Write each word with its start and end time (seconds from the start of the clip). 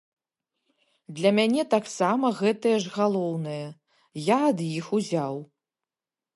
Для 1.19 1.31
мяне 1.39 1.65
таксама 1.73 2.31
гэтае 2.41 2.73
ж 2.87 2.95
галоўнае, 2.97 3.61
я 4.33 4.37
ад 4.51 4.67
іх 4.79 4.85
узяў. 5.01 5.35